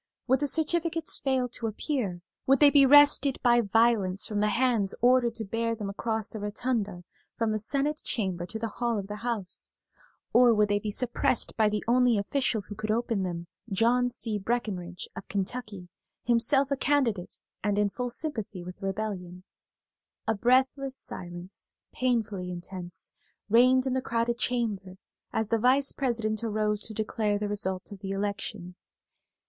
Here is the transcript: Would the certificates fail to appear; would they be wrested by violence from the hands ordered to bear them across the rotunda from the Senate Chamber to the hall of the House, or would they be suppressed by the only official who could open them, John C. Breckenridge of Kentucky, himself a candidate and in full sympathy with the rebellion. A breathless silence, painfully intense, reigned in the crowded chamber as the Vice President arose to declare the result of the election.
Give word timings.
Would 0.25 0.39
the 0.39 0.47
certificates 0.47 1.19
fail 1.19 1.47
to 1.49 1.67
appear; 1.67 2.21
would 2.47 2.59
they 2.59 2.71
be 2.71 2.87
wrested 2.87 3.37
by 3.43 3.61
violence 3.61 4.25
from 4.25 4.39
the 4.39 4.49
hands 4.49 4.95
ordered 4.99 5.35
to 5.35 5.45
bear 5.45 5.75
them 5.75 5.91
across 5.91 6.29
the 6.29 6.39
rotunda 6.39 7.03
from 7.37 7.51
the 7.51 7.59
Senate 7.59 8.01
Chamber 8.03 8.47
to 8.47 8.57
the 8.57 8.67
hall 8.67 8.97
of 8.97 9.05
the 9.05 9.17
House, 9.17 9.69
or 10.33 10.55
would 10.55 10.69
they 10.69 10.79
be 10.79 10.89
suppressed 10.89 11.55
by 11.55 11.69
the 11.69 11.83
only 11.87 12.17
official 12.17 12.61
who 12.61 12.73
could 12.73 12.89
open 12.89 13.21
them, 13.21 13.45
John 13.69 14.09
C. 14.09 14.39
Breckenridge 14.39 15.07
of 15.15 15.27
Kentucky, 15.27 15.87
himself 16.23 16.71
a 16.71 16.75
candidate 16.77 17.37
and 17.63 17.77
in 17.77 17.91
full 17.91 18.09
sympathy 18.09 18.63
with 18.63 18.77
the 18.79 18.87
rebellion. 18.87 19.43
A 20.27 20.33
breathless 20.33 20.97
silence, 20.97 21.73
painfully 21.93 22.49
intense, 22.49 23.11
reigned 23.51 23.85
in 23.85 23.93
the 23.93 24.01
crowded 24.01 24.39
chamber 24.39 24.97
as 25.31 25.49
the 25.49 25.59
Vice 25.59 25.91
President 25.91 26.43
arose 26.43 26.81
to 26.85 26.95
declare 26.95 27.37
the 27.37 27.47
result 27.47 27.91
of 27.91 27.99
the 27.99 28.09
election. 28.09 28.73